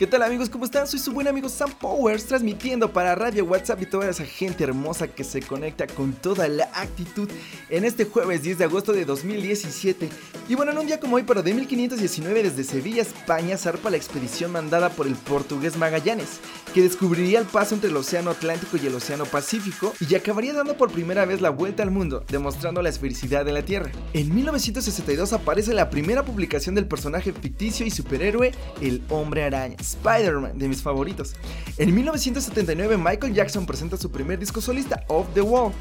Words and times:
¿Qué 0.00 0.06
tal 0.06 0.22
amigos? 0.22 0.48
¿Cómo 0.48 0.64
están? 0.64 0.86
Soy 0.86 0.98
su 0.98 1.12
buen 1.12 1.28
amigo 1.28 1.50
Sam 1.50 1.74
Powers 1.78 2.24
transmitiendo 2.24 2.90
para 2.90 3.14
Radio 3.14 3.44
WhatsApp 3.44 3.82
y 3.82 3.84
toda 3.84 4.08
esa 4.08 4.24
gente 4.24 4.64
hermosa 4.64 5.08
que 5.08 5.24
se 5.24 5.42
conecta 5.42 5.86
con 5.86 6.14
toda 6.14 6.48
la 6.48 6.70
actitud 6.72 7.28
en 7.68 7.84
este 7.84 8.06
jueves 8.06 8.42
10 8.42 8.56
de 8.56 8.64
agosto 8.64 8.94
de 8.94 9.04
2017. 9.04 10.08
Y 10.48 10.54
bueno, 10.54 10.72
en 10.72 10.78
un 10.78 10.86
día 10.86 11.00
como 11.00 11.16
hoy, 11.16 11.24
pero 11.26 11.42
de 11.42 11.52
1519 11.52 12.44
desde 12.44 12.64
Sevilla, 12.64 13.02
España, 13.02 13.58
zarpa 13.58 13.90
la 13.90 13.98
expedición 13.98 14.52
mandada 14.52 14.88
por 14.88 15.06
el 15.06 15.16
portugués 15.16 15.76
Magallanes, 15.76 16.40
que 16.72 16.80
descubriría 16.80 17.38
el 17.38 17.44
paso 17.44 17.74
entre 17.74 17.90
el 17.90 17.96
Océano 17.98 18.30
Atlántico 18.30 18.78
y 18.78 18.86
el 18.86 18.94
Océano 18.94 19.26
Pacífico 19.26 19.92
y 20.00 20.14
acabaría 20.14 20.54
dando 20.54 20.78
por 20.78 20.90
primera 20.90 21.26
vez 21.26 21.42
la 21.42 21.50
vuelta 21.50 21.82
al 21.82 21.90
mundo, 21.90 22.24
demostrando 22.26 22.80
la 22.80 22.88
esfericidad 22.88 23.44
de 23.44 23.52
la 23.52 23.66
Tierra. 23.66 23.92
En 24.14 24.34
1962 24.34 25.34
aparece 25.34 25.74
la 25.74 25.90
primera 25.90 26.24
publicación 26.24 26.74
del 26.74 26.86
personaje 26.88 27.34
ficticio 27.34 27.84
y 27.84 27.90
superhéroe, 27.90 28.52
el 28.80 29.02
Hombre 29.10 29.44
Araña. 29.44 29.76
Spider-Man, 29.94 30.58
de 30.58 30.68
mis 30.68 30.82
favoritos. 30.82 31.34
En 31.76 31.94
1979 31.94 32.96
Michael 32.96 33.34
Jackson 33.34 33.66
presenta 33.66 33.96
su 33.96 34.10
primer 34.10 34.38
disco 34.38 34.60
solista, 34.60 35.04
Off 35.08 35.28
the 35.34 35.42
Wall. 35.42 35.72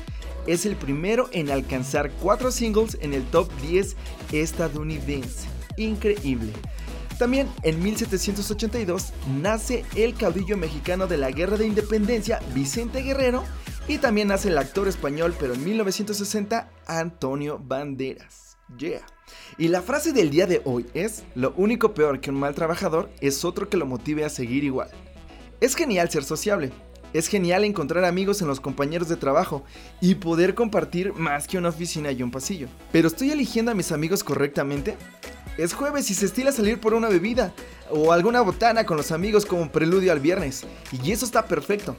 Es 0.48 0.66
el 0.66 0.76
primero 0.76 1.30
en 1.32 1.52
alcanzar 1.52 2.12
cuatro 2.22 2.52
singles 2.52 2.98
en 3.02 3.14
el 3.14 3.24
top 3.26 3.50
10 3.62 3.96
estadounidense. 4.32 5.48
Increíble. 5.78 6.54
También 7.20 7.50
en 7.64 7.84
1782 7.84 9.12
nace 9.42 9.84
el 9.96 10.16
caudillo 10.16 10.56
mexicano 10.56 11.06
de 11.06 11.18
la 11.18 11.32
Guerra 11.32 11.58
de 11.58 11.68
Independencia, 11.68 12.40
Vicente 12.54 13.02
Guerrero, 13.02 13.44
y 13.90 13.98
también 13.98 14.30
nace 14.30 14.48
el 14.50 14.58
actor 14.58 14.88
español, 14.88 15.36
pero 15.38 15.54
en 15.54 15.64
1960, 15.66 16.70
Antonio 16.88 17.60
Banderas. 17.60 18.49
Yeah. 18.78 19.02
Y 19.58 19.68
la 19.68 19.82
frase 19.82 20.14
del 20.14 20.30
día 20.30 20.48
de 20.48 20.62
hoy 20.66 20.86
es, 20.94 21.24
lo 21.36 21.54
único 21.58 21.94
peor 21.94 22.20
que 22.20 22.30
un 22.30 22.40
mal 22.40 22.56
trabajador 22.56 23.10
es 23.22 23.44
otro 23.44 23.70
que 23.70 23.78
lo 23.78 23.86
motive 23.86 24.26
a 24.26 24.30
seguir 24.30 24.64
igual. 24.64 24.90
Es 25.60 25.76
genial 25.76 26.10
ser 26.10 26.24
sociable, 26.24 26.72
es 27.12 27.28
genial 27.28 27.66
encontrar 27.66 28.06
amigos 28.06 28.42
en 28.42 28.48
los 28.48 28.60
compañeros 28.60 29.10
de 29.10 29.18
trabajo 29.18 29.64
y 30.00 30.16
poder 30.16 30.56
compartir 30.56 31.14
más 31.14 31.48
que 31.48 31.58
una 31.58 31.70
oficina 31.70 32.12
y 32.12 32.22
un 32.22 32.32
pasillo. 32.32 32.68
Pero 32.92 33.08
¿estoy 33.08 33.32
eligiendo 33.32 33.72
a 33.72 33.76
mis 33.76 33.92
amigos 33.92 34.24
correctamente? 34.24 34.96
Es 35.58 35.74
jueves 35.74 36.10
y 36.10 36.14
se 36.14 36.28
estila 36.28 36.52
salir 36.52 36.80
por 36.80 36.94
una 36.94 37.10
bebida 37.10 37.54
o 37.90 38.14
alguna 38.14 38.42
botana 38.42 38.86
con 38.86 38.98
los 38.98 39.12
amigos 39.12 39.46
como 39.46 39.72
preludio 39.72 40.12
al 40.12 40.20
viernes. 40.20 40.66
Y 41.04 41.12
eso 41.12 41.26
está 41.26 41.48
perfecto. 41.48 41.98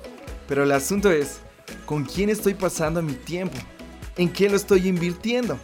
Pero 0.48 0.62
el 0.62 0.72
asunto 0.72 1.10
es, 1.10 1.40
¿con 1.84 2.04
quién 2.04 2.30
estoy 2.30 2.54
pasando 2.54 3.02
mi 3.02 3.14
tiempo? 3.14 3.58
¿En 4.16 4.32
qué 4.32 4.48
lo 4.48 4.56
estoy 4.56 4.88
invirtiendo? 4.88 5.58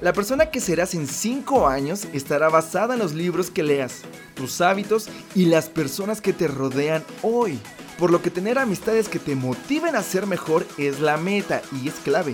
La 0.00 0.12
persona 0.12 0.52
que 0.52 0.60
serás 0.60 0.94
en 0.94 1.08
5 1.08 1.66
años 1.66 2.06
estará 2.12 2.48
basada 2.48 2.94
en 2.94 3.00
los 3.00 3.14
libros 3.14 3.50
que 3.50 3.64
leas, 3.64 4.02
tus 4.34 4.60
hábitos 4.60 5.08
y 5.34 5.46
las 5.46 5.68
personas 5.68 6.20
que 6.20 6.32
te 6.32 6.46
rodean 6.46 7.02
hoy. 7.22 7.58
Por 7.98 8.12
lo 8.12 8.22
que 8.22 8.30
tener 8.30 8.60
amistades 8.60 9.08
que 9.08 9.18
te 9.18 9.34
motiven 9.34 9.96
a 9.96 10.04
ser 10.04 10.26
mejor 10.26 10.64
es 10.78 11.00
la 11.00 11.16
meta 11.16 11.62
y 11.72 11.88
es 11.88 11.94
clave. 11.94 12.32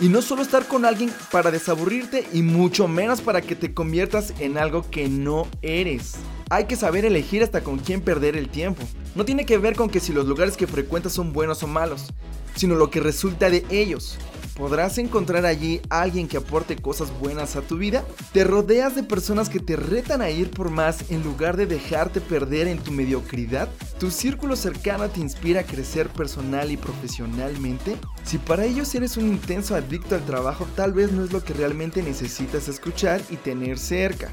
Y 0.00 0.10
no 0.10 0.20
solo 0.20 0.42
estar 0.42 0.68
con 0.68 0.84
alguien 0.84 1.10
para 1.32 1.50
desaburrirte 1.50 2.28
y 2.34 2.42
mucho 2.42 2.88
menos 2.88 3.22
para 3.22 3.40
que 3.40 3.56
te 3.56 3.72
conviertas 3.72 4.34
en 4.38 4.58
algo 4.58 4.84
que 4.90 5.08
no 5.08 5.48
eres. 5.62 6.16
Hay 6.50 6.66
que 6.66 6.76
saber 6.76 7.06
elegir 7.06 7.42
hasta 7.42 7.62
con 7.62 7.78
quién 7.78 8.02
perder 8.02 8.36
el 8.36 8.50
tiempo. 8.50 8.82
No 9.14 9.24
tiene 9.24 9.46
que 9.46 9.56
ver 9.56 9.76
con 9.76 9.88
que 9.88 10.00
si 10.00 10.12
los 10.12 10.26
lugares 10.26 10.58
que 10.58 10.66
frecuentas 10.66 11.14
son 11.14 11.32
buenos 11.32 11.62
o 11.62 11.66
malos, 11.66 12.12
sino 12.54 12.74
lo 12.74 12.90
que 12.90 13.00
resulta 13.00 13.48
de 13.48 13.64
ellos. 13.70 14.18
¿Podrás 14.58 14.98
encontrar 14.98 15.46
allí 15.46 15.80
a 15.88 16.02
alguien 16.02 16.26
que 16.26 16.36
aporte 16.36 16.74
cosas 16.74 17.16
buenas 17.20 17.54
a 17.54 17.62
tu 17.62 17.78
vida? 17.78 18.04
¿Te 18.32 18.42
rodeas 18.42 18.96
de 18.96 19.04
personas 19.04 19.48
que 19.48 19.60
te 19.60 19.76
retan 19.76 20.20
a 20.20 20.30
ir 20.30 20.50
por 20.50 20.68
más 20.68 21.12
en 21.12 21.22
lugar 21.22 21.56
de 21.56 21.66
dejarte 21.66 22.20
perder 22.20 22.66
en 22.66 22.80
tu 22.80 22.90
mediocridad? 22.90 23.68
¿Tu 24.00 24.10
círculo 24.10 24.56
cercano 24.56 25.08
te 25.08 25.20
inspira 25.20 25.60
a 25.60 25.64
crecer 25.64 26.08
personal 26.08 26.72
y 26.72 26.76
profesionalmente? 26.76 27.96
Si 28.24 28.38
para 28.38 28.64
ellos 28.64 28.92
eres 28.96 29.16
un 29.16 29.28
intenso 29.28 29.76
adicto 29.76 30.16
al 30.16 30.26
trabajo, 30.26 30.66
tal 30.74 30.92
vez 30.92 31.12
no 31.12 31.22
es 31.22 31.32
lo 31.32 31.44
que 31.44 31.54
realmente 31.54 32.02
necesitas 32.02 32.66
escuchar 32.66 33.22
y 33.30 33.36
tener 33.36 33.78
cerca 33.78 34.32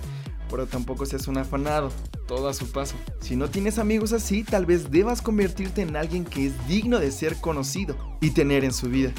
pero 0.50 0.68
tampoco 0.68 1.06
seas 1.06 1.28
un 1.28 1.38
afanado, 1.38 1.91
todo 2.28 2.47
a 2.47 2.53
su 2.53 2.72
paso. 2.72 2.96
Si 3.19 3.35
no 3.35 3.50
tienes 3.50 3.80
amigos 3.80 4.14
así, 4.14 4.44
tal 4.44 4.66
vez 4.66 4.91
debas 4.91 5.22
convertirte 5.22 5.81
en 5.81 5.96
alguien 5.96 6.24
que 6.24 6.46
es 6.46 6.68
digno 6.68 7.00
de 7.00 7.12
ser 7.12 7.35
conocido 7.38 7.97
y 8.22 8.30
tener 8.30 8.64
en 8.64 8.72
su 8.72 8.88
vida. 8.88 9.12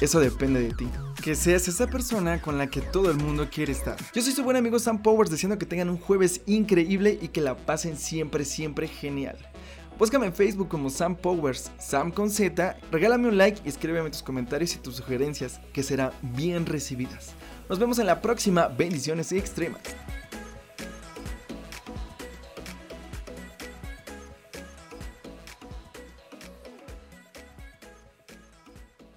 Eso 0.00 0.20
depende 0.20 0.60
de 0.60 0.74
ti. 0.74 0.88
Que 1.22 1.34
seas 1.34 1.66
esa 1.66 1.88
persona 1.88 2.40
con 2.40 2.56
la 2.56 2.68
que 2.68 2.80
todo 2.80 3.10
el 3.10 3.16
mundo 3.16 3.48
quiere 3.52 3.72
estar. 3.72 3.96
Yo 4.14 4.22
soy 4.22 4.32
su 4.32 4.44
buen 4.44 4.56
amigo 4.56 4.78
Sam 4.78 5.02
Powers, 5.02 5.30
deseando 5.30 5.58
que 5.58 5.66
tengan 5.66 5.90
un 5.90 5.98
jueves 5.98 6.40
increíble 6.46 7.18
y 7.20 7.28
que 7.28 7.40
la 7.40 7.56
pasen 7.56 7.96
siempre, 7.96 8.44
siempre 8.44 8.86
genial. 8.86 9.36
Búscame 9.98 10.26
en 10.26 10.32
Facebook 10.32 10.68
como 10.68 10.88
Sam 10.90 11.16
Powers, 11.16 11.72
Sam 11.80 12.12
con 12.12 12.30
Z, 12.30 12.78
regálame 12.92 13.26
un 13.26 13.36
like 13.36 13.60
y 13.64 13.68
escríbeme 13.68 14.10
tus 14.10 14.22
comentarios 14.22 14.76
y 14.76 14.78
tus 14.78 14.94
sugerencias, 14.94 15.60
que 15.72 15.82
serán 15.82 16.12
bien 16.22 16.66
recibidas. 16.66 17.32
Nos 17.68 17.80
vemos 17.80 17.98
en 17.98 18.06
la 18.06 18.22
próxima, 18.22 18.68
bendiciones 18.68 19.32
extremas. 19.32 19.82